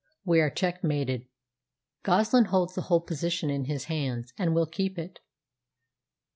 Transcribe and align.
We 0.25 0.41
are 0.41 0.49
checkmated. 0.49 1.27
Goslin 2.01 2.45
holds 2.45 2.73
the 2.73 2.81
whole 2.81 3.01
position 3.01 3.51
in 3.51 3.65
his 3.65 3.83
hands, 3.83 4.33
and 4.35 4.55
will 4.55 4.65
keep 4.65 4.97
it." 4.97 5.19